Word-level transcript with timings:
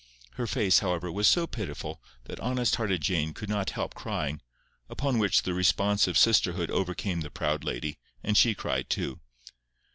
Her 0.31 0.47
face, 0.47 0.79
however, 0.79 1.11
was 1.11 1.27
so 1.27 1.45
pitiful, 1.45 2.01
that 2.23 2.39
honest 2.39 2.77
hearted 2.77 3.01
Jane 3.03 3.35
could 3.35 3.49
not 3.49 3.69
help 3.69 3.93
crying, 3.93 4.41
upon 4.89 5.19
which 5.19 5.43
the 5.43 5.53
responsive 5.53 6.17
sisterhood 6.17 6.71
overcame 6.71 7.21
the 7.21 7.29
proud 7.29 7.63
lady, 7.63 7.99
and 8.23 8.35
she 8.35 8.55
cried 8.55 8.89
too. 8.89 9.19